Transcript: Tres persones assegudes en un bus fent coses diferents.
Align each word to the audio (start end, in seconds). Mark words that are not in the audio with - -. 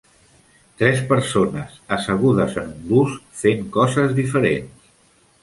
Tres 0.77 1.03
persones 1.11 1.75
assegudes 1.97 2.57
en 2.63 2.73
un 2.77 2.81
bus 2.93 3.15
fent 3.43 3.63
coses 3.79 4.19
diferents. 4.23 4.91